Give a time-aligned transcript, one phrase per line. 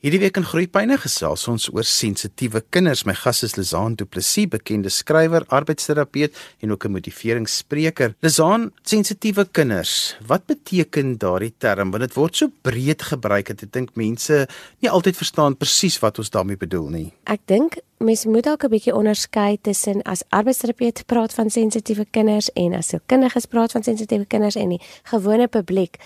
[0.00, 3.02] Hierdie week in Groepyne gesels ons oor sensitiewe kinders.
[3.04, 6.32] My gas is Lizaan Du Plessis, bekende skrywer, arbeidsterapeut
[6.64, 8.14] en ook 'n motiveringsspreker.
[8.22, 10.16] Lizaan, sensitiewe kinders.
[10.26, 11.90] Wat beteken daardie term?
[11.90, 14.48] Want dit word so breed gebruik dat ek dink mense
[14.80, 17.12] nie altyd verstaan presies wat ons daarmee bedoel nie.
[17.24, 22.48] Ek dink mense moet dalk 'n bietjie onderskei tussen as arbeidsterapeut praat van sensitiewe kinders
[22.54, 25.98] en as sielkundiges praat van sensitiewe kinders en die gewone publiek.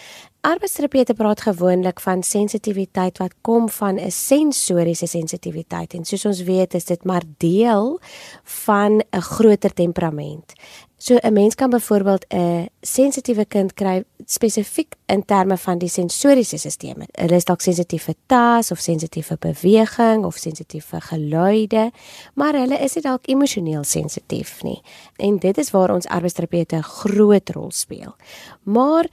[0.44, 6.74] Arbeidsterapeute praat gewoonlik van sensitiwiteit wat kom van 'n sensoriese sensitiwiteit en soos ons weet
[6.74, 8.00] is dit maar deel
[8.42, 10.52] van 'n groter temperament.
[10.96, 16.58] So 'n mens kan byvoorbeeld 'n sensitiewe kind kry spesifiek in terme van die sensoriese
[16.58, 17.06] stelsel.
[17.10, 21.90] Hulle is dalk sensitief vir tas of sensitief vir beweging of sensitief vir geluide,
[22.34, 24.82] maar hulle is nie dalk emosioneel sensitief nie.
[25.16, 28.14] En dit is waar ons arbeidsterapeute 'n groot rol speel.
[28.62, 29.08] Maar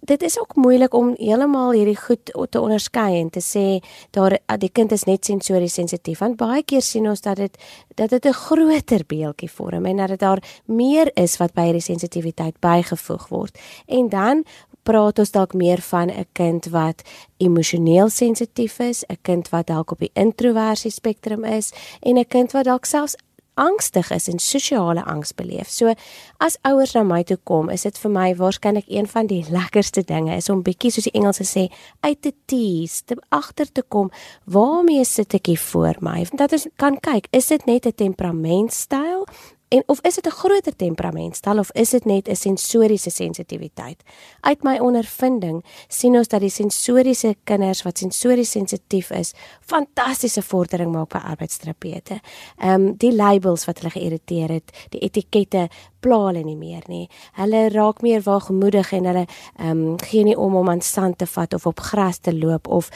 [0.00, 4.70] dit is ook moeilik om heeltemal hierdie goed te onderskei en te sê daar die
[4.72, 7.58] kind is net sensories sensitief want baie keer sien ons dat dit
[7.94, 11.80] dat dit 'n groter beeldjie vorm en dat dit daar meer is wat by hierdie
[11.80, 13.58] sensitiwiteit bygevoeg word.
[13.86, 14.44] En dan
[14.82, 17.02] praat ons dalk meer van 'n kind wat
[17.36, 22.52] emosioneel sensitief is, 'n kind wat dalk op die introversie spektrum is en 'n kind
[22.52, 23.16] wat dalk selfs
[23.58, 25.70] angstig is en sosiale angs beleef.
[25.72, 25.94] So
[26.38, 30.04] as ouers na my toe kom, is dit vir my waarskynlik een van die lekkerste
[30.06, 31.66] dinge is om bietjie soos die Engelse sê
[32.06, 34.12] uit te tease, te agter te kom
[34.44, 36.24] waarmee sit ek hier voor my.
[36.32, 39.26] Dat ons kan kyk, is dit net 'n temperamentstyl
[39.68, 44.02] En of is dit 'n groter temperamentstel of is dit net 'n sensoriese sensitiwiteit?
[44.40, 50.92] Uit my ondervinding sien ons dat die sensoriese kinders wat sensories sensitief is, fantastiese vordering
[50.92, 52.20] maak by arbeidsterapeute.
[52.56, 55.68] Ehm um, die labels wat hulle geïrriteer het, die etikette
[56.00, 57.08] pla hulle nie meer nie.
[57.38, 59.24] Hulle raak meer waagmoedig en hulle
[59.58, 62.68] ehm um, gee nie om om aan sand te vat of op gras te loop
[62.68, 62.90] of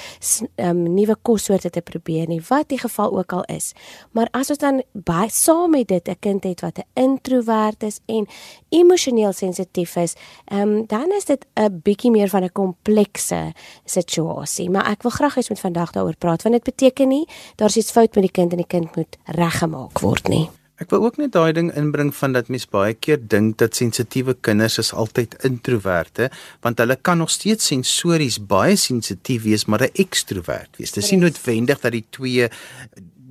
[0.57, 3.73] ehm um, nuwe kossoorte te probeer nie, wat die geval ook al is.
[4.11, 8.01] Maar as ons dan baie saam met dit 'n kind het wat 'n introwert is
[8.07, 8.27] en
[8.69, 10.15] emosioneel sensitief is,
[10.45, 13.53] ehm um, dan is dit 'n bietjie meer van 'n komplekse
[13.85, 14.71] situasie.
[14.71, 17.91] Maar ek wil graag eens met vandag daaroor praat want dit beteken nie daar's iets
[17.91, 20.62] fout met die kind en die kind moet reggemaak word nie.
[20.81, 24.35] Ek wil ook net daai ding inbring van dat mens baie keer dink dat sensitiewe
[24.41, 26.31] kinders is altyd introverte,
[26.65, 30.93] want hulle kan nog steeds sensories baie sensitief wees, maar 'n ekstrovert wees.
[30.93, 32.49] Dit is nie noodwendig dat die twee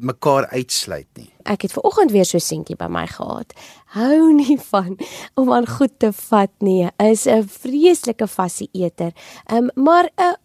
[0.02, 1.30] mekaar uitsluit nie.
[1.46, 3.54] Ek het ver oggend weer so seentjie by my gehad.
[3.86, 4.98] Hou nie van
[5.36, 6.90] om aan goed te vat nie.
[6.98, 9.12] Is 'n vreeslike fasie eter.
[9.46, 10.36] Ehm um, maar 'n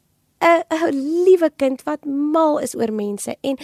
[0.40, 0.92] 'n
[1.24, 3.56] liewe kind wat mal is oor mense en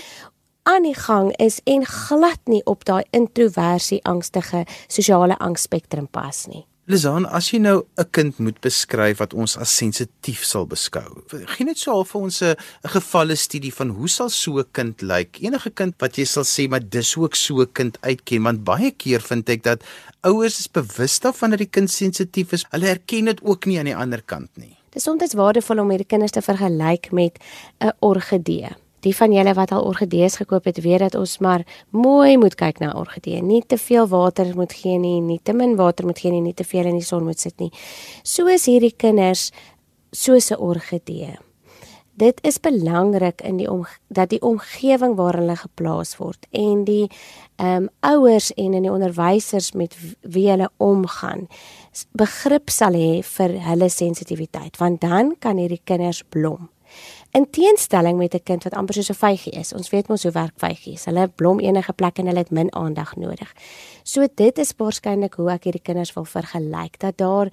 [0.62, 6.67] aan die gang is en glad nie op daai introversie angstige sosiale angspektrum pas nie.
[6.91, 11.65] Lizaan, as jy nou 'n kind moet beskryf wat ons as sensitief sal beskou, gee
[11.65, 15.39] net so half vir ons 'n gevalle studie van hoe sal so 'n kind lyk?
[15.41, 18.91] Enige kind wat jy sal sê maar dis ook so 'n kind uitken, want baie
[18.91, 19.83] keer vind ek dat
[20.23, 22.65] ouers is bewus daarvan dat die kind sensitief is.
[22.71, 24.77] Hulle erken dit ook nie aan die ander kant nie.
[24.91, 27.39] Dis soms waardevol om hierdie kinders te vergelyk met
[27.81, 32.37] 'n orgidee die van julle wat al orgidees gekoop het, weet dat ons maar mooi
[32.39, 33.43] moet kyk na orgidee.
[33.43, 36.55] Nie te veel water moet gee nie, nie te min water moet gee nie, nie
[36.55, 37.73] te veel in die son moet sit nie.
[38.23, 39.51] So is hierdie kinders
[40.12, 41.39] soos 'n orgidee.
[42.15, 47.09] Dit is belangrik in die om dat die omgewing waar hulle geplaas word en die
[47.57, 51.49] ehm um, ouers en in die onderwysers met wie hulle omgaan
[52.12, 56.69] begrip sal hê vir hulle sensitiwiteit want dan kan hierdie kinders blom.
[57.32, 59.72] In teenstelling met 'n kind wat amper soos 'n vygie is.
[59.72, 61.04] Ons weet mos hoe werk vygies.
[61.04, 63.53] Hulle blom enige plek en hulle het min aandag nodig.
[64.03, 67.48] So dit is waarskynlik hoe ek hierdie kinders wil vergelyk dat daar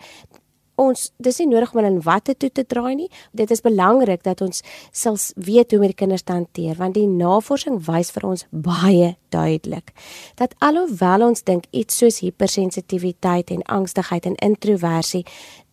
[0.79, 3.09] ons dis nie nodig om hulle in watte toe te draai nie.
[3.35, 7.07] Dit is belangrik dat ons sal weet hoe om die kinders te hanteer want die
[7.07, 9.93] navorsing wys vir ons baie duidelik
[10.39, 15.25] dat alhoewel ons dink iets soos hipersensitiwiteit en angstigheid en introversie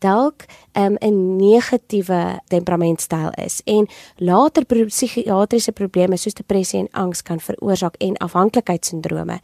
[0.04, 0.44] dalk
[0.76, 7.97] um, 'n negatiewe temperamentstyl is en later psigiatriese probleme soos depressie en angs kan veroorsaak
[7.98, 9.41] en afhanklikheidssindrome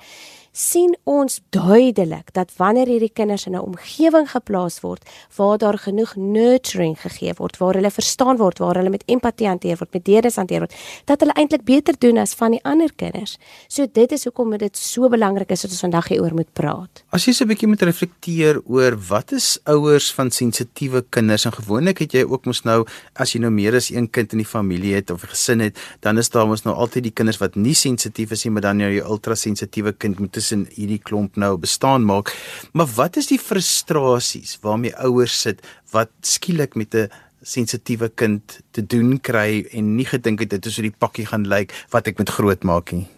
[0.53, 5.03] sien ons duidelik dat wanneer hierdie kinders in 'n omgewing geplaas word
[5.37, 9.77] waar daar genoeg nurturing gegee word, waar hulle verstaan word, waar hulle met empatie hanteer
[9.79, 13.39] word, met deernis hanteer word, dat hulle eintlik beter doen as van die ander kinders.
[13.69, 17.05] So dit is hoekom dit so belangrik is dat ons vandag hieroor moet praat.
[17.11, 21.53] As jy so 'n bietjie moet reflekteer oor wat is ouers van sensitiewe kinders en
[21.53, 22.85] gewoonlik het jy ook mos nou
[23.15, 25.79] as jy nou meer as een kind in die familie het of 'n gesin het,
[26.01, 28.81] dan is daar mos nou altyd die kinders wat nie sensitief is nie, maar dan
[28.81, 32.35] jy ultra sensitiewe kind moet tussen hierdie klomp nou bestaan maak.
[32.75, 35.63] Maar wat is die frustrasies waarmee ouers sit
[35.95, 37.11] wat skielik met 'n
[37.43, 41.47] sensitiewe kind te doen kry en nie gedink het dit is hoe die pakkie gaan
[41.47, 43.09] lyk wat ek moet grootmaak nie.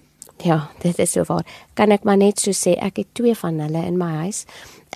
[0.42, 1.44] Ja, dit is so waar.
[1.74, 4.44] Kan ek maar net so sê, ek het twee van hulle in my huis.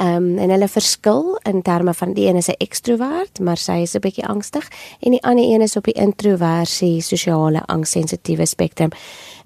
[0.01, 3.83] Ehm um, en hulle verskil in terme van die een is 'n ekstrovert, maar sy
[3.83, 4.69] is 'n bietjie angstig
[5.01, 8.91] en die ander een is op die introversie, sosiale angssensitiewe spektrum.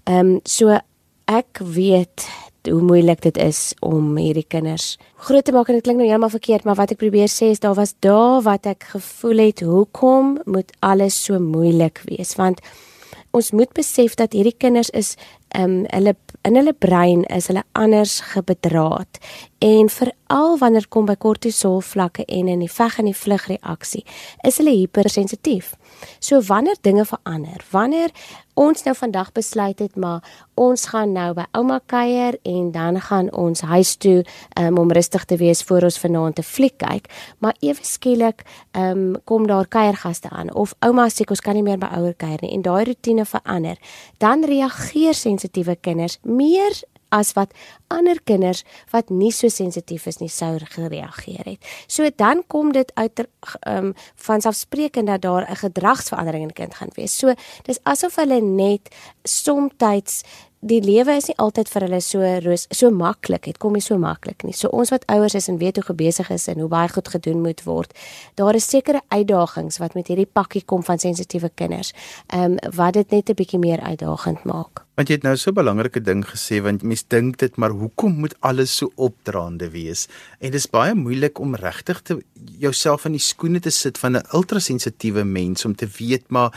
[0.04, 0.78] Ehm um, so
[1.26, 2.26] ek weet
[2.70, 6.32] hoe moeilik dit is om hierdie kinders groot te maak en dit klink nou heeltemal
[6.32, 10.38] verkeerd, maar wat ek probeer sê is daar was dae wat ek gevoel het hoekom
[10.50, 12.34] moet alles so moeilik wees?
[12.40, 12.58] Want
[13.30, 15.14] ons moet besef dat hierdie kinders is
[15.54, 19.20] ehm um, hulle in hulle brein is hulle anders gebedraad
[19.62, 24.02] en veral wanneer kom by kortisol vlakke en in die veg en die vlug reaksie
[24.48, 25.74] is hulle hipersensitief.
[26.20, 28.10] So wanneer dinge verander, wanneer
[28.54, 30.20] ons nou vandag besluit het maar
[30.60, 34.18] ons gaan nou by ouma kuier en dan gaan ons huis toe
[34.60, 37.08] um, om rustig te wees voor ons vanaand te fliek kyk,
[37.38, 38.44] maar ewe skielik
[38.76, 42.44] um, kom daar kuiergaste aan of ouma sê ons kan nie meer by ouer kuier
[42.44, 43.80] nie en daai rotine verander,
[44.20, 46.76] dan reageer sensitiewe kinders meer
[47.12, 47.52] as wat
[47.92, 51.72] ander kinders wat nie so sensitief is nie sou gereageer het.
[51.86, 53.24] So dan kom dit uit
[53.60, 53.94] ehm um,
[54.26, 57.18] van selfspreekend dat daar 'n gedragsverandering in die kind gaan wees.
[57.18, 58.88] So dis asof hulle net
[59.22, 60.22] soms
[60.62, 63.48] die lewe is nie altyd vir hulle so roos, so maklik.
[63.50, 64.54] Dit kom nie so maklik nie.
[64.54, 67.42] So ons wat ouers is en weet hoe besig is en hoe baie goed gedoen
[67.42, 67.90] moet word,
[68.38, 71.92] daar is sekere uitdagings wat met hierdie pakkie kom van sensitiewe kinders.
[72.30, 74.86] Ehm um, wat dit net 'n bietjie meer uitdagend maak.
[74.94, 78.12] Want jy het nou so 'n belangrike ding gesê want mense dink dit maar hoekom
[78.12, 80.06] moet alles so opdraande wees?
[80.38, 82.22] En dit is baie moeilik om regtig te
[82.58, 86.52] jouself in die skoene te sit van 'n ultrasensitiewe mens om te weet maar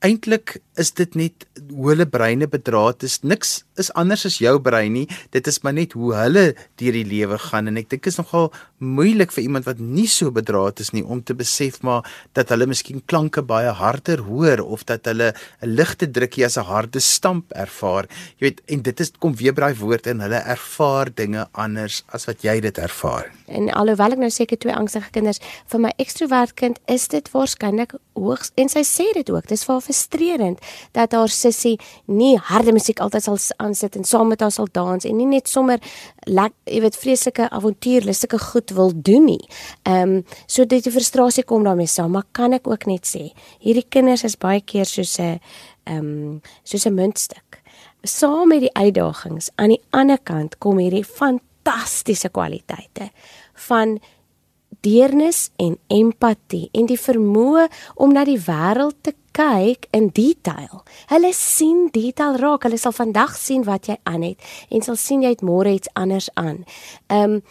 [0.00, 3.18] eintlik is dit net hoe hulle breine bedraad is.
[3.26, 5.06] Niks is anders as jou brein nie.
[5.34, 6.44] Dit is maar net hoe hulle
[6.80, 8.48] deur die lewe gaan en ek dink is nogal
[8.80, 12.06] moeilik vir iemand wat nie so bedraad is nie om te besef maar
[12.38, 15.32] dat hulle miskien klanke baie harder hoor of dat hulle
[15.62, 18.08] 'n ligte drukkie as 'n harde stamp ervaar.
[18.38, 22.24] Jy weet en dit is kom weer braai woord en hulle ervaar dinge anders as
[22.26, 23.32] wat jy dit ervaar.
[23.48, 27.94] En alhoewel ek nou seker twee angstige kinders vir my ekstrovert kind is dit waarskynlik
[28.14, 29.46] hoogs en sy sê dit ook.
[29.46, 30.60] Dis vir frustrerend
[30.94, 31.76] dat haar sussie
[32.06, 35.50] nie harde musiek altyd sal aansit en saam met haar sal dans en nie net
[35.50, 35.80] sommer
[36.26, 39.42] lek, jy weet vreeslike avontuurlike goed wil doen nie.
[39.84, 43.30] Ehm um, so dit die frustrasie kom daarmee saam, maar kan ek ook net sê,
[43.62, 45.40] hierdie kinders is baie keer soos 'n
[45.86, 47.60] ehm um, soos 'n muntstuk.
[48.02, 53.10] Saam met die uitdagings aan die ander kant kom hierdie fantastiese kwaliteite
[53.68, 53.98] van
[54.80, 57.66] deernis en empatie en die vermoë
[58.00, 60.84] om na die wêreld te kyk in detail.
[61.10, 62.66] Hulle sien detail raak.
[62.68, 65.92] Hulle sal vandag sien wat jy aan het en sal sien jy het môre iets
[65.94, 66.64] anders aan.
[67.08, 67.42] Ehm um,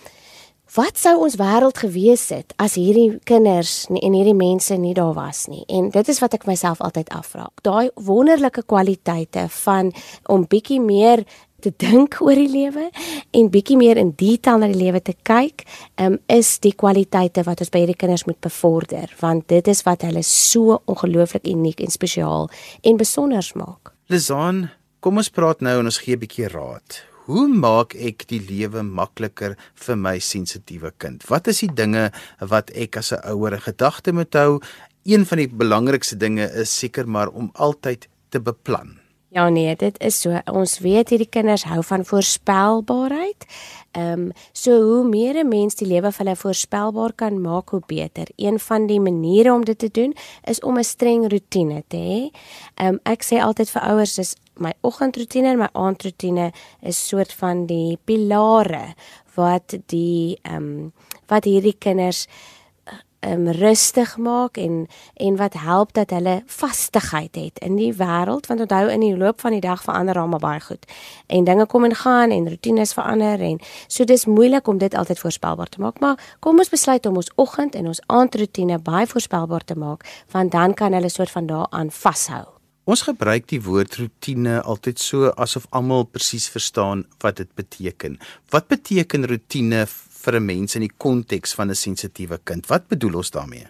[0.76, 5.48] wat sou ons wêreld gewees het as hierdie kinders en hierdie mense nie daar was
[5.50, 5.64] nie?
[5.66, 7.48] En dit is wat ek myself altyd afvra.
[7.66, 9.90] Daai wonderlike kwaliteite van
[10.30, 11.26] om bietjie meer
[11.59, 12.89] te dink oor die lewe
[13.31, 15.65] en bietjie meer in detail na die lewe te kyk,
[15.97, 20.06] um, is die kwaliteite wat ons by hierdie kinders moet bevorder, want dit is wat
[20.07, 22.50] hulle so ongelooflik uniek en spesiaal
[22.83, 23.94] en besonder maak.
[24.09, 24.69] Lizaan,
[25.00, 27.03] kom ons praat nou en ons gee 'n bietjie raad.
[27.29, 31.23] Hoe maak ek die lewe makliker vir my sensitiewe kind?
[31.29, 32.11] Wat is die dinge
[32.41, 34.59] wat ek as 'n ouer 'n gedagte moet hou?
[35.06, 38.99] Een van die belangrikste dinge is seker maar om altyd te beplan.
[39.31, 40.34] Ja nee, dit is so.
[40.50, 43.45] Ons weet hierdie kinders hou van voorspelbaarheid.
[43.94, 47.81] Ehm um, so hoe meer 'n mens die lewe vir hulle voorspelbaar kan maak, hoe
[47.86, 48.28] beter.
[48.36, 52.40] Een van die maniere om dit te doen is om 'n streng rotine te hê.
[52.76, 57.33] Ehm um, ek sê altyd vir ouers is my oggendroetine en my aandroetine is soort
[57.33, 58.95] van die pilare
[59.36, 60.94] wat die ehm um,
[61.28, 62.28] wat hierdie kinders
[63.19, 68.47] um, rustig maak en en wat help dat hulle vastigheid het in die wêreld.
[68.47, 70.85] Want onthou in die loop van die dag verander almal baie goed.
[71.28, 75.19] En dinge kom en gaan en rotines verander en so dis moeilik om dit altyd
[75.19, 75.99] voorspelbaar te maak.
[75.99, 80.52] Maar kom ons besluit om ons oggend en ons aandrotine baie voorspelbaar te maak want
[80.52, 82.45] dan kan hulle soort van daaraan vashou.
[82.90, 88.16] Ons gebruik die woord rotine altyd so asof almal presies verstaan wat dit beteken.
[88.49, 89.83] Wat beteken rotine
[90.23, 92.68] vir 'n mens in die konteks van 'n sensitiewe kind.
[92.68, 93.68] Wat bedoel ons daarmee?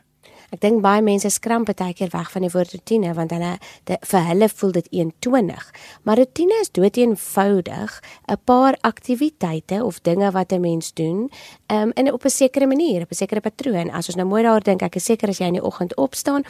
[0.52, 3.98] Ek dink baie mense skramp baie keer weg van die woord rotine want hulle de,
[4.12, 5.66] vir hulle voel dit eentonig.
[6.04, 11.30] Maar rotine is doeteenvoudig 'n paar aktiwiteite of dinge wat 'n mens doen,
[11.72, 13.92] um, in op 'n sekere manier, op 'n sekere patroon.
[13.92, 16.44] As ons nou mooi daaroor dink, ek is seker as jy in die oggend opstaan,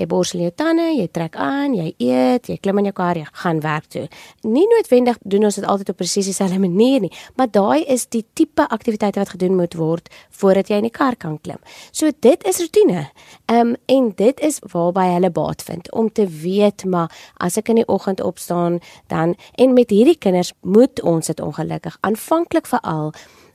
[0.00, 3.26] Jy borsel jou tande, jy trek aan, jy eet, jy klim in jou kar, jy
[3.42, 4.06] gaan werk toe.
[4.48, 8.22] Nie noodwendig doen ons dit altyd op presies dieselfde manier nie, maar daai is die
[8.38, 10.08] tipe aktiwiteite wat gedoen moet word
[10.40, 11.58] voordat jy in die kar kan klim.
[11.92, 13.08] So dit is rotine.
[13.50, 17.72] Ehm um, en dit is waarby hulle baat vind om te weet maar as ek
[17.72, 18.78] in die oggend opstaan
[19.10, 23.10] dan en met hierdie kinders moet ons dit ongelukkig aanvanklik veral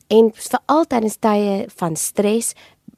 [0.08, 2.52] en veral tydens tye van stres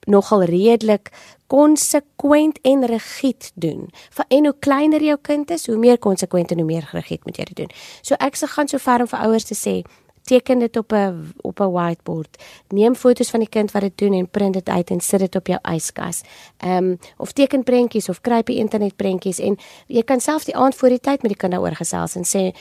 [0.06, 1.12] nogal redelik
[1.46, 3.86] konsekwent en rigied doen.
[4.10, 7.38] Vir en hoe kleiner jou kind is, hoe meer konsekwent en hoe meer rigied moet
[7.38, 7.72] jy dit doen.
[8.02, 9.80] So ek se gaan so ver om vir ouers te sê,
[10.28, 12.42] teken dit op 'n op 'n whiteboard.
[12.68, 15.36] Neem foto's van die kind wat dit doen en print dit uit en sit dit
[15.36, 16.22] op jou yskas.
[16.56, 20.44] Ehm um, of teken prentjies of kry op die internet prentjies en jy kan self
[20.44, 22.52] die aand voor die tyd met die kind daaroor gesels en sê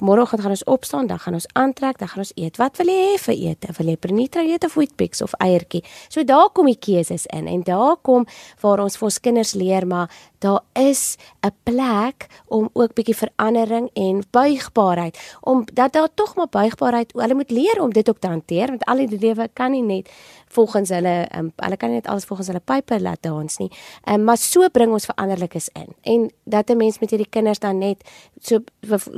[0.00, 2.56] môreoggend gaan ons opstaan, dan gaan ons aantrek, dan gaan ons eet.
[2.56, 3.72] Wat wil jy hê vir ete?
[3.78, 5.84] Wil jy pernitra eet of wheatbix of eiertjie?
[6.08, 8.26] So daar kom die keuses in en daar kom
[8.60, 10.10] waar ons vir ons kinders leer maar
[10.44, 16.48] daar is 'n plek om ook bietjie verandering en buigbaarheid om dat daar tog maar
[16.48, 19.82] buigbaarheid hulle moet leer om dit ook te hanteer want al die lewe kan nie
[19.82, 20.10] net
[20.54, 23.70] volgens hulle um, hulle kan nie net alles volgens hulle pype laat dans nie.
[24.10, 25.94] Um, maar so bring ons veranderlikes in.
[26.02, 28.02] En dat 'n mens met hierdie kinders dan net
[28.40, 28.60] so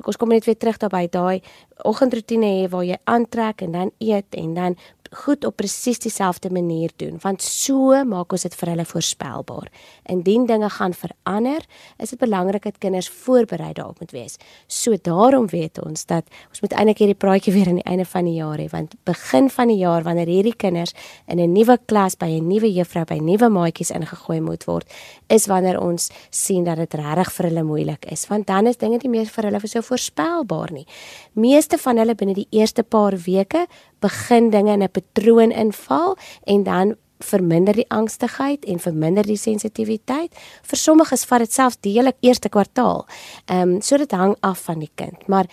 [0.05, 1.41] ons kom net weer terug daarby daai
[1.85, 4.76] oggendroetine hê waar jy aantrek en dan eet en dan
[5.16, 9.70] goed op presies dieselfde manier doen want so maak ons dit vir hulle voorspelbaar.
[10.12, 11.64] Indien dinge gaan verander,
[12.02, 14.37] is dit belangrik dat kinders voorberei daarop moet wees.
[14.66, 18.28] So daarom weet ons dat ons moet eintlik hierdie praatjie weer aan die einde van
[18.28, 20.94] die jaar hê want begin van die jaar wanneer hierdie kinders
[21.26, 24.87] in 'n nuwe klas by 'n nuwe juffrou by nuwe maatjies ingegooi moet word,
[25.28, 28.99] is wanneer ons sien dat dit regtig vir hulle moeilik is want dan is dinge
[29.02, 30.87] nie meer vir hulle so voorspelbaar nie.
[31.35, 33.66] Meeste van hulle binne die eerste paar weke
[34.06, 40.34] begin dinge in 'n patroon inval en dan verminder die angstigheid en verminder die sensitiwiteit.
[40.62, 43.06] Vir sommiges vat dit selfs die hele eerste kwartaal.
[43.46, 45.28] Ehm um, so dit hang af van die kind.
[45.28, 45.46] Maar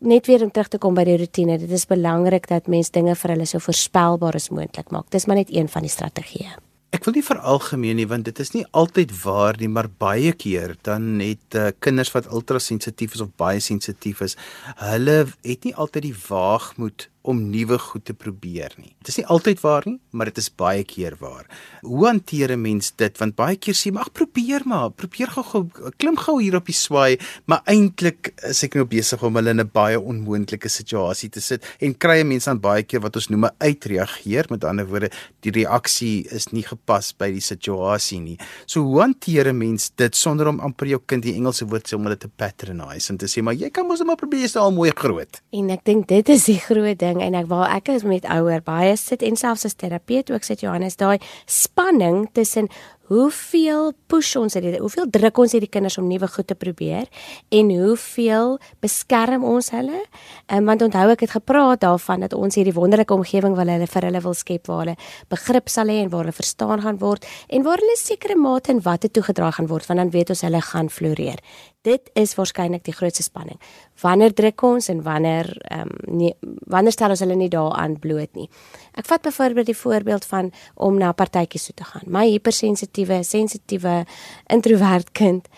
[0.00, 1.58] net weer om terug te kom by die rotine.
[1.58, 5.10] Dit is belangrik dat mens dinge vir hulle so voorspelbaar as moontlik maak.
[5.10, 6.56] Dis maar net een van die strategieë.
[6.90, 10.74] Ek wil nie veralgemeen nie want dit is nie altyd waar nie, maar baie keer
[10.82, 14.34] dan het uh, kinders wat ultrasensitief is of baie sensitief is,
[14.82, 18.94] hulle het nie altyd die waagmoed om nuwe goed te probeer nie.
[19.02, 21.44] Dit is nie altyd waar nie, maar dit is baie keer waar.
[21.84, 23.18] Hoe hanteer 'n mens dit?
[23.18, 26.74] Want baie keer sê maar, "Ag, probeer maar, probeer gou klim gou hier op die
[26.74, 31.40] swaai," maar eintlik is ek nou besig om hulle in 'n baie onmoontlike situasie te
[31.40, 34.46] sit en kry 'n mens dan baie keer wat ons noem 'n uitreageer.
[34.48, 35.10] Met ander woorde,
[35.40, 38.38] die reaksie is nie gepas by die situasie nie.
[38.66, 41.94] So hoe hanteer 'n mens dit sonder om amper jou kind die Engelse woord sê
[41.96, 44.56] om hulle te patronize en te sê, "Maar jy kan mos net maar probeer, jy's
[44.56, 47.74] al mooi groot." En ek dink dit is die groot ding ding en ek waar
[47.76, 52.28] ek is met ouer baie sit en selfs as terapeut ook sit Johannes daai spanning
[52.32, 52.70] tussen
[53.10, 57.08] hoeveel push ons dit hoeveel druk ons hierdie kinders om nuwe goed te probeer
[57.50, 60.04] en hoeveel beskerm ons hulle?
[60.46, 64.06] Um, want onthou ek het gepraat daarvan dat ons hierdie wonderlike omgewing wil hulle vir
[64.06, 64.96] hulle wil skep waar hulle
[65.32, 68.84] begrip sal hê en waar hulle verstaan gaan word en waar hulle sekere mate en
[68.86, 71.42] watte toegedra gaan word want dan weet ons hulle gaan floreer.
[71.82, 73.56] Dit is waarskynlik die grootste spanning.
[74.02, 76.36] Wanneer druk ons en wanneer um, nee
[76.70, 78.46] wanneer stel ons hulle nie daaraan bloot nie
[78.94, 84.04] ek vat byvoorbeeld die voorbeeld van om na partytjies toe te gaan my hypersensitief sensitiewe,
[84.46, 85.48] introwert kind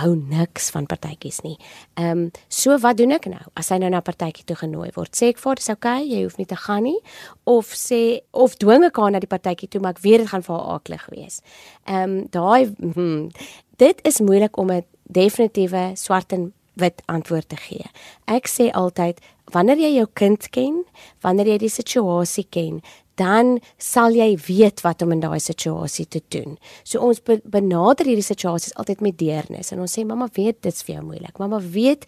[0.00, 1.54] hou niks van partytjies nie.
[1.94, 4.90] Ehm um, so wat doen ek nou as hy nou na 'n partytjie toe genooi
[4.96, 5.14] word?
[5.14, 6.98] Sê ek vir dis okay, jy hoef nie te gaan nie
[7.44, 10.42] of sê of dwing ek haar na die partytjie toe, maar ek weet dit gaan
[10.42, 11.42] vir haar aklig wees.
[11.86, 13.30] Ehm um, daai hmm,
[13.76, 17.86] dit is moeilik om 'n definitiewe swart en wit antwoord te gee.
[18.26, 19.20] Ek sê altyd
[19.54, 20.82] wanneer jy jou kind ken,
[21.22, 22.80] wanneer jy die situasie ken,
[23.20, 26.56] dan sal jy weet wat om in daai situasie te doen.
[26.82, 30.82] So ons be benader hierdie situasies altyd met deernis en ons sê mamma weet dit's
[30.86, 31.38] vir jou moeilik.
[31.38, 32.06] Mamma weet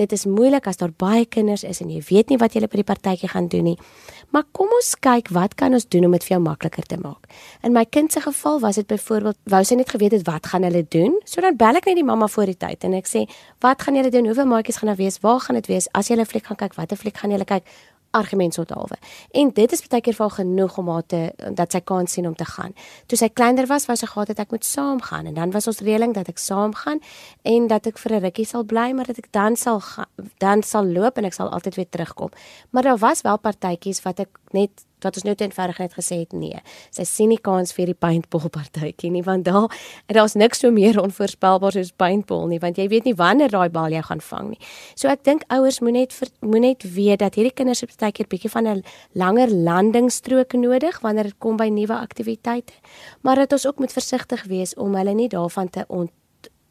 [0.00, 2.80] dit is moeilik as daar baie kinders is en jy weet nie wat jy by
[2.82, 3.76] die partytjie gaan doen nie.
[4.34, 7.28] Maar kom ons kyk wat kan ons doen om dit vir jou makliker te maak.
[7.64, 10.66] In my kind se geval was dit byvoorbeeld wou sy net geweet het wat gaan
[10.66, 11.16] hulle doen?
[11.24, 13.26] So dan bel ek net die mamma voor die tyd en ek sê,
[13.60, 14.26] "Wat gaan julle doen?
[14.26, 15.18] Hoeveel maatjies gaan daar wees?
[15.20, 15.88] Waar gaan dit wees?
[15.92, 17.64] As jy 'n fliek gaan kyk, watter fliek gaan julle kyk?"
[18.10, 18.96] Argument tot halwe.
[19.30, 21.20] En dit is baie keer vir genoeg om haar te
[21.54, 22.74] dat sy kan sien om te gaan.
[23.06, 25.66] Toe sy kleiner was, was sy gehad het ek moet saam gaan en dan was
[25.66, 27.00] ons reëling dat ek saam gaan
[27.42, 30.06] en dat ek vir 'n rukkie sal bly, maar dat ek dan sal ga,
[30.38, 32.30] dan sal loop en ek sal altyd weer terugkom.
[32.70, 36.20] Maar daar was wel partytjies wat ek net wat ons nou te eenvoudig net gesê
[36.22, 36.60] het nee.
[36.90, 39.68] Sy sien nie kans vir die paintball partytjie nie want daar
[40.06, 43.92] daar's niks so meer onvoorspelbaar soos paintball nie want jy weet nie wanneer daai bal
[43.92, 44.60] jy gaan vang nie.
[44.94, 48.28] So ek dink ouers moet net moet net weet dat hierdie kinders het baie keer
[48.28, 52.72] bietjie van 'n langer landingsstrook nodig wanneer dit kom by nuwe aktiwiteite.
[53.22, 56.10] Maar dat ons ook moet versigtig wees om hulle nie daarvan te ont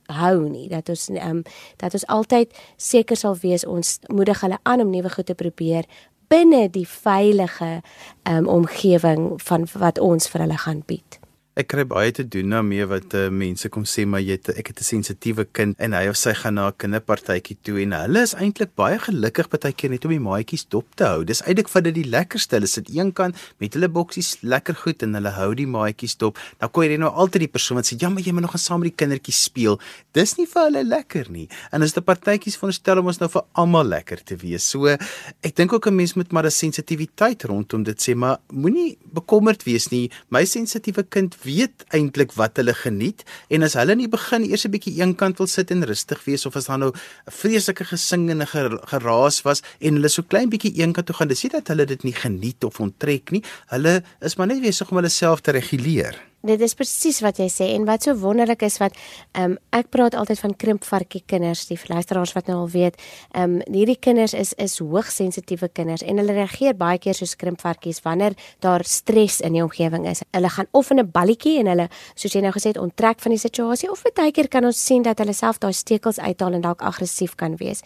[0.07, 1.41] hou nie dat ons ehm um,
[1.77, 5.85] dat ons altyd seker sal wees ons moedig hulle aan om nuwe goed te probeer
[6.27, 7.81] binne die veilige
[8.29, 11.19] um, omgewing van wat ons vir hulle gaan bied
[11.57, 14.79] ek kry baie te doen daarmee wat uh, mense kom sê maar jy ek het
[14.81, 18.35] 'n sensitiewe kind en hy of sy gaan na 'n kinderpartytjie toe en hulle is
[18.37, 21.23] eintlik baie gelukkig partykeer net om die maatjies dop te hou.
[21.25, 22.57] Dis eintlik vir dit die lekkerste.
[22.57, 26.37] Hulle sit eenkant met hulle boksies lekker goed en hulle hou die maatjies dop.
[26.61, 28.81] Nou kom jy nou altyd die persoon wat sê ja, maar jy moet nog saam
[28.81, 29.79] met die kindertjies speel.
[30.13, 31.47] Dis nie vir hulle lekker nie.
[31.71, 34.63] En as dit partytjies veronderstel om ons nou vir almal lekker te wees.
[34.63, 38.97] So ek dink ook 'n mens moet maar 'n sensitiwiteit rondom dit sê, maar moenie
[39.13, 40.11] bekommerd wees nie.
[40.29, 44.65] My sensitiewe kind weet eintlik wat hulle geniet en as hulle in die begin eers
[44.67, 48.29] 'n bietjie eenkant wil sit en rustig wees of as daar nou 'n vreeslike gesing
[48.29, 51.67] en 'n geraas was en hulle so klein bietjie eenkant toe gaan, dis nie dat
[51.67, 53.43] hulle dit nie geniet of onttrek nie.
[53.67, 56.15] Hulle is maar net besig om hulle self te reguleer.
[56.47, 58.95] Dit is presies wat jy sê en wat so wonderlik is wat
[59.33, 62.95] ehm um, ek praat altyd van krimpvarkie kinders, die luisteraars wat nou al weet,
[63.35, 67.99] ehm um, hierdie kinders is is hoogsensitiewe kinders en hulle reageer baie keer soos krimpvarkies
[68.05, 70.23] wanneer daar stres in die omgewing is.
[70.31, 73.31] Hulle gaan of in 'n balletjie en hulle soos jy nou gesê het onttrek van
[73.31, 76.61] die situasie of baie keer kan ons sien dat hulle self daai stekels uithaal en
[76.61, 77.81] dalk aggressief kan wees.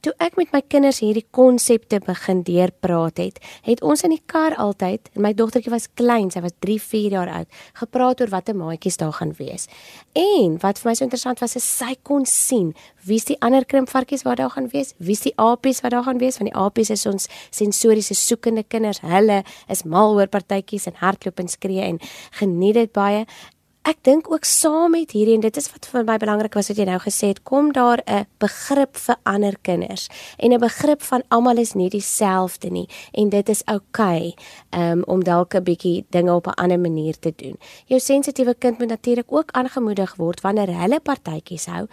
[0.00, 4.56] Toe ek met my kinders hierdie konsepte begin deurpraat het, het ons in die kar
[4.56, 8.96] altyd my dogtertjie was klein, sy was 3, 4 jaar oud gepraat oor watter maatjies
[9.00, 9.66] daar gaan wees.
[10.14, 12.72] En wat vir my so interessant was is sy kon sien
[13.06, 16.38] wie's die ander krimpvarkies wat daar gaan wees, wie's die apies wat daar gaan wees,
[16.40, 19.02] want die apies is ons sensoriese soekende kinders.
[19.02, 22.00] Hulle is mal oor partytjies en hardloop en skree en
[22.40, 23.26] geniet dit baie
[23.86, 26.78] ek dink ook saam met hierdie en dit is wat vir my belangrik was wat
[26.80, 31.22] jy nou gesê het, kom daar 'n begrip vir ander kinders en 'n begrip van
[31.30, 36.04] almal is nie dieselfde nie en dit is oukei okay, um, om dalk 'n bietjie
[36.10, 37.56] dinge op 'n ander manier te doen.
[37.86, 41.86] Jou sensitiewe kind moet natuurlik ook aangemoedig word wanneer hulle partytjies hou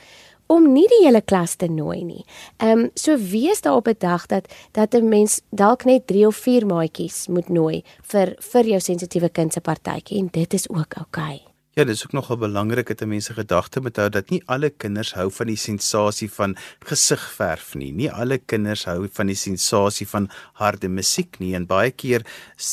[0.47, 2.25] om nie die hele klas te nooi nie.
[2.57, 6.27] Ehm um, so wees daar op 'n dag dat dat 'n mens dalk net 3
[6.27, 10.69] of 4 maatjies moet nooi vir vir jou sensitiewe kind se partytjie en dit is
[10.69, 11.35] ook oukei.
[11.35, 11.52] Okay.
[11.74, 15.15] Ja, dit is ook nogal belangrik dat mense gedagte moet hou dat nie alle kinders
[15.18, 16.51] hou van die sensasie van
[16.86, 17.88] gesigverf nie.
[17.98, 20.27] Nie alle kinders hou van die sensasie van
[20.62, 21.56] harde musiek nie.
[21.58, 22.21] En baie keer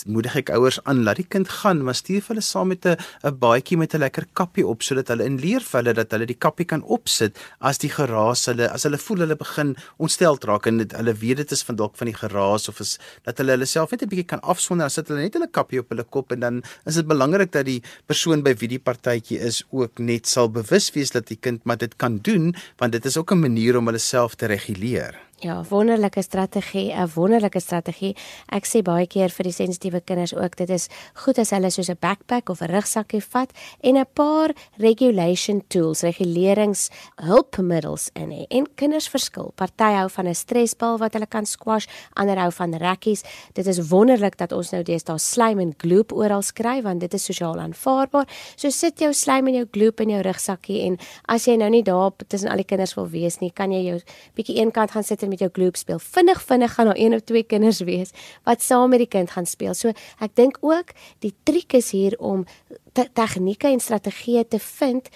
[0.05, 3.39] moedig ek ouers aan laat die kind gaan, maar stuur hulle saam met 'n 'n
[3.39, 6.37] baadjie met 'n lekker kappie op sodat hulle in leer vir hulle dat hulle die
[6.37, 10.77] kappie kan opsit as die geraas hulle as hulle voel hulle begin ontstel raak en
[10.77, 13.67] dit, hulle weet dit is van dalk van die geraas of is dat hulle hulle
[13.67, 16.33] self net 'n bietjie kan afsonder as dit hulle net hulle kappie op hulle kop
[16.33, 20.29] en dan is dit belangrik dat die persoon by wie die partytjie is ook net
[20.29, 23.45] sal bewus wees dat die kind maar dit kan doen want dit is ook 'n
[23.47, 25.30] manier om hulle self te reguleer.
[25.41, 28.17] Ja, wonderlike strategie, 'n wonderlike strategie.
[28.49, 31.89] Ek sê baie keer vir die sensitiewe kinders ook, dit is goed as hulle soos
[31.89, 33.51] 'n backpack of 'n rugsakkie vat
[33.81, 38.47] en 'n paar regulation tools, regulerings hulpmiddels in hê.
[38.51, 39.53] En kinders verskil.
[39.55, 43.23] Party hou van 'n stresbal wat hulle kan squash, ander hou van rekkies.
[43.55, 47.25] Dit is wonderlik dat ons nou deesdae slime en gloop oral skry want dit is
[47.25, 48.27] sosiaal aanvaarbaar.
[48.57, 51.83] So sit jou slime en jou gloop in jou rugsakkie en as jy nou nie
[51.83, 54.01] daar tussen al die kinders wil wees nie, kan jy jou
[54.35, 55.99] bietjie eenkant gaan sit met jou gloop speel.
[55.99, 58.11] Vinnig vinnig gaan daar een of twee kinders wees
[58.45, 59.75] wat saam met die kind gaan speel.
[59.75, 62.45] So ek dink ook die triek is hier om
[62.93, 65.09] te tegnieke en strategieë te vind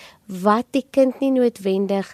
[0.42, 2.12] wat die kind nie noodwendig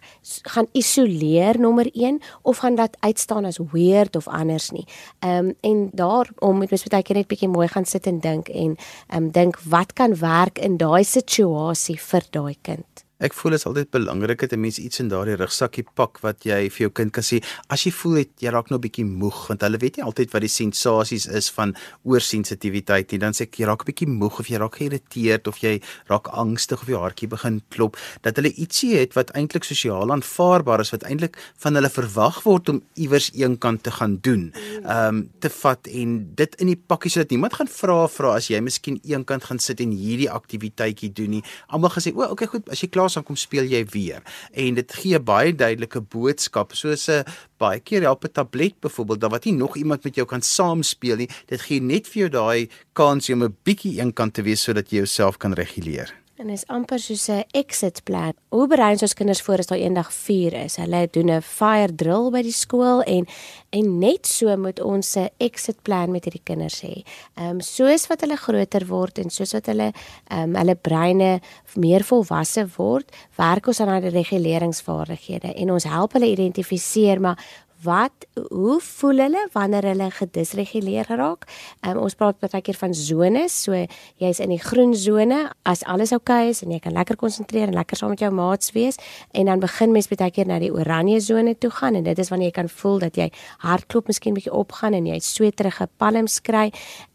[0.55, 4.87] gaan isoleer nommer 1 of gaan dat uitstaan as weird of anders nie.
[5.21, 8.49] Ehm um, en daarom moet mens baie keer net bietjie mooi gaan sit en dink
[8.49, 13.10] en ehm um, dink wat kan werk in daai situasie vir daai kind.
[13.21, 16.45] Ek voel dit is altyd belangrik dat 'n mens iets in daardie rugsakkie pak wat
[16.45, 19.49] jy vir jou kind kan sê as jy voel jy raak nou 'n bietjie moeg
[19.49, 23.61] want hulle weet nie altyd wat die sensasies is van oorsensitiwiteit nie dan sê ek
[23.61, 26.99] jy raak 'n bietjie moeg of jy raak geïrriteerd of jy raak angstig of jou
[26.99, 31.75] hartjie begin klop dat hulle ietsie het wat eintlik sosiaal aanvaarbaar is wat eintlik van
[31.75, 34.53] hulle verwag word om iewers eenkant te gaan doen
[34.85, 38.49] ehm um, te vat en dit in die pakkie sodat niemand gaan vra vra as
[38.49, 41.43] jy miskien eenkant gaan sit en hierdie aktiwiteitjie doen nie.
[41.69, 44.23] Almal gesê o okay goed as jy klaar plaas dan kom speel jy weer.
[44.55, 47.25] En dit gee baie duidelike boodskap soos 'n
[47.59, 50.83] baie keer help 'n tablet byvoorbeeld dat wat nie nog iemand met jou kan saam
[50.83, 51.29] speel nie.
[51.47, 54.97] Dit gee net vir jou daai kans om 'n bietjie eenkant te wees sodat jy
[54.99, 56.20] jouself kan reguleer.
[56.41, 58.33] En is amper soos 'n exit plan.
[58.49, 60.77] Hoe berei ons kinders voor as daar eendag vuur is?
[60.77, 63.27] Hulle doen 'n fire drill by die skool en
[63.71, 67.05] en net so moet ons 'n exit plan met hierdie kinders hê.
[67.35, 69.93] Ehm um, soos wat hulle groter word en soos wat hulle
[70.31, 71.41] ehm um, hulle breine
[71.75, 77.39] meer volwasse word, werk ons aan hulle reguleringsvaardighede en ons help hulle identifiseer maar
[77.85, 81.47] wat hoe voel hulle wanneer hulle gedisreguleer raak?
[81.87, 83.77] Um, ons praat baie keer van zones, so
[84.21, 87.71] jy's in die groen sone as alles oukei okay is en jy kan lekker konsentreer
[87.71, 88.99] en lekker saam met jou maats wees
[89.37, 92.31] en dan begin mens baie keer na die oranje sone toe gaan en dit is
[92.33, 93.29] wanneer jy kan voel dat jy
[93.65, 96.69] hartklop miskien bietjie opgaan en jy sweterige palms kry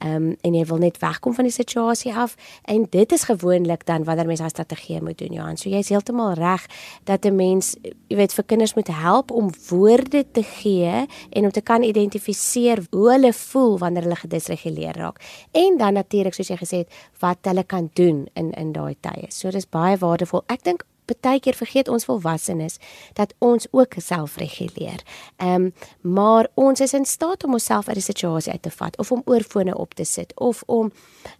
[0.03, 2.35] um, en jy wil net wegkom van die situasie af
[2.71, 5.57] en dit is gewoonlik dan wanneer mens daai strategie moet doen Johan.
[5.57, 6.65] So jy's heeltemal reg
[7.03, 7.75] dat 'n mens,
[8.09, 12.83] jy weet, vir kinders moet help om woorde te gee en om te kan identifiseer
[12.91, 15.21] hoe hulle voel wanneer hulle gedisreguleer raak.
[15.51, 19.29] En dan natuurlik soos jy gesê het, wat hulle kan doen in in daai tye.
[19.29, 20.45] So dis baie waardevol.
[20.47, 22.77] Ek dink baie keer vergeet ons volwassenes
[23.13, 25.03] dat ons ook selfreguleer.
[25.37, 28.97] Ehm um, maar ons is in staat om onsself uit 'n situasie uit te vat
[28.97, 30.91] of om oorfone op te sit of om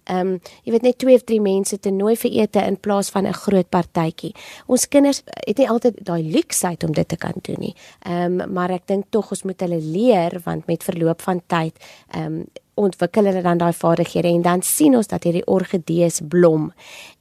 [0.04, 3.10] ehm um, jy weet net twee of drie mense te nooi vir ete in plaas
[3.10, 4.36] van 'n groot partytjie.
[4.66, 7.76] Ons kinders het nie altyd daai luksheid om dit te kan doen nie.
[8.00, 11.74] Ehm um, maar ek dink tog ons moet hulle leer want met verloop van tyd
[12.12, 16.72] ehm um, ontwikkel hulle dan daai vaardighede en dan sien ons dat hierdie orgidees blom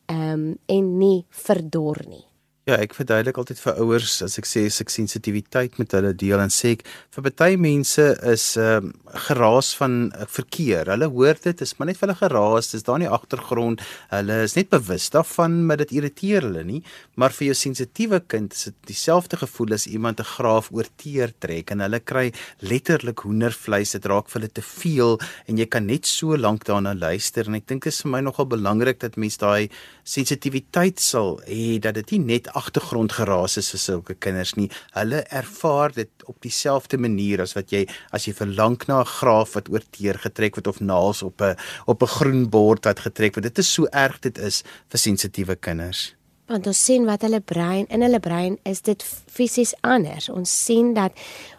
[0.06, 2.24] ehm um, en nie verdor nie.
[2.64, 6.48] Ja, ek verduidelik altyd vir ouers as ek sê ek sensitiwiteit met hulle deel en
[6.48, 10.88] sê ek vir baie mense is ehm um, geraas van uh, verkeer.
[10.90, 13.84] Hulle hoor dit, is maar net vir hulle geraas, dis daar in die agtergrond.
[14.10, 16.80] Hulle is net bewus daarvan, maar dit irriteer hulle nie.
[17.20, 21.36] Maar vir jou sensitiewe kind is dit dieselfde gevoel as iemand 'n graaf oor teer
[21.38, 22.32] trek en hulle kry
[22.64, 26.96] letterlik hoendervleis, dit raak vir hulle te veel en jy kan net so lank daarna
[26.96, 29.68] luister en ek dink dit is vir my nogal belangrik dat mense daai
[30.04, 34.68] sensitiwiteit sal hê dat dit nie net agtergrondgeraas is vir sulke kinders nie.
[34.94, 39.54] Hulle ervaar dit op dieselfde manier as wat jy as jy verlang na 'n graaf
[39.54, 43.34] wat oor teer getrek word of naals op 'n op 'n groen bord wat getrek
[43.36, 43.44] word.
[43.44, 46.14] Dit is so erg dit is vir sensitiewe kinders.
[46.46, 50.28] Want ons sien wat hulle brein in hulle brein is dit fisies anders.
[50.28, 51.12] Ons sien dat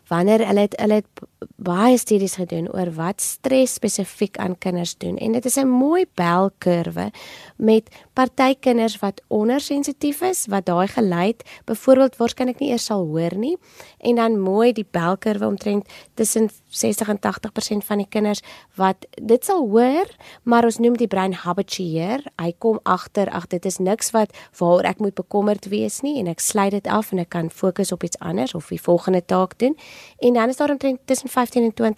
[0.08, 5.18] wanneer hulle het, hulle het baie studies gedoen oor wat stres spesifiek aan kinders doen.
[5.18, 7.12] En dit is 'n mooi belkurwe
[7.56, 13.36] met party kinders wat ondersensitief is wat daai geluid byvoorbeeld waarskynlik nie eers sal hoor
[13.36, 13.58] nie.
[14.00, 18.42] En dan mooi die belkurwe omtrent tussen 60 en 80% van die kinders
[18.76, 20.08] wat dit sal hoor
[20.44, 22.24] maar ons noem die brein habitueer.
[22.42, 26.28] Hy kom agter ag dit is niks wat waaroor ek moet bekommerd wees nie en
[26.28, 29.60] ek sluit dit af en ek kan fokus op iets anders of die volgende taak
[29.60, 29.76] doen
[30.20, 31.94] en dan is daar omtrent tussen 15 en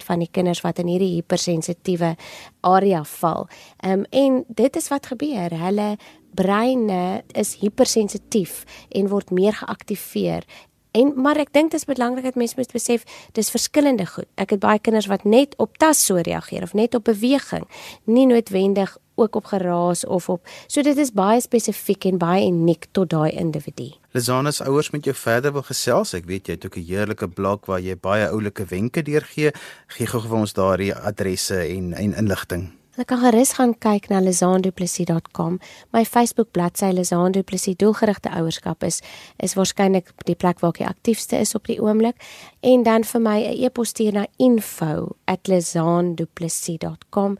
[0.00, 2.16] 20% van die kinders wat in hierdie hypersensitiewe
[2.60, 3.48] area val.
[3.76, 5.58] Ehm um, en dit is wat gebeur.
[5.58, 5.96] Hulle
[6.34, 10.44] breine is hypersensitief en word meer geaktiveer.
[10.90, 13.04] En maar ek dink dit is belangrik dat mense moet besef
[13.38, 14.26] dis verskillende goed.
[14.34, 17.66] Ek het baie kinders wat net op tas so reageer of net op beweging,
[18.10, 20.48] nie noodwendig ook op geraas of op.
[20.66, 23.92] So dit is baie spesifiek en baie uniek tot daai individu.
[24.12, 26.14] Lisanus ouers met jou verder wil gesels.
[26.14, 29.52] Ek weet jy het ook 'n heerlike blog waar jy baie oulike wenke deurgee.
[29.86, 32.79] Gee gou vir ons daardie adresse en en inligting.
[33.00, 35.54] Jy kan gerus gaan kyk na lizanduplessis.com.
[35.96, 39.00] My Facebook bladsy Lizanduplessis doelgerigte ouerskap is
[39.40, 42.20] is waarskynlik die plek waar ek aktiefste is op die oomblik
[42.60, 47.36] en dan vir my 'n e-pos stuur na info@lizanduplessis.com.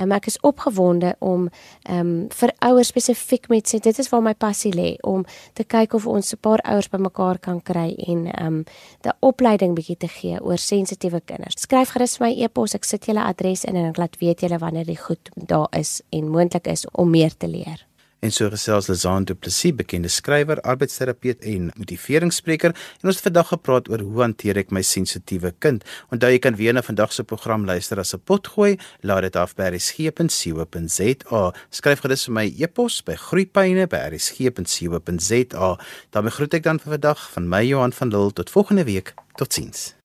[0.00, 1.48] Um, ek is opgewonde om
[1.82, 5.64] ehm um, vir ouers spesifiek met sê dit is waar my passie lê om te
[5.64, 8.64] kyk of ons 'n paar ouers bymekaar kan kry en ehm um,
[9.04, 11.60] 'n opleiding bietjie te gee oor sensitiewe kinders.
[11.60, 14.84] Skryf gerus my e-pos, ek sit julle adres in en ek laat weet julle wanneer
[14.84, 17.86] die goed daar is en moontlik is om meer te leer.
[18.24, 23.50] En so gesels Lazan Du Plessis, bekende skrywer, arbeidsterapeut en motiveringsspreker, en ons het vandag
[23.52, 25.84] gepraat oor hoe hanteer ek my sensitiewe kind.
[26.14, 29.52] Onthou jy kan weer na vandag se program luister as 'n potgooi, laat dit af
[29.54, 31.52] by resgep.co.za.
[31.70, 35.78] Skryf gerus vir my e-pos by groeipyne@resgep.co.za.
[36.10, 39.14] daarmee groet ek dan vir vandag van my Johan van Lille tot volgende week.
[39.36, 40.03] Totsiens.